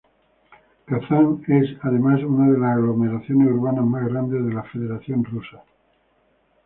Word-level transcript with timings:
Kazán 0.87 1.43
es, 1.47 1.77
además, 1.83 2.23
una 2.23 2.51
de 2.51 2.57
las 2.57 2.71
aglomeraciones 2.75 3.49
urbanas 3.51 3.85
más 3.85 4.03
grandes 4.07 4.43
de 4.43 4.51
la 4.51 4.63
Federación 4.63 5.23
Rusa. 5.25 5.63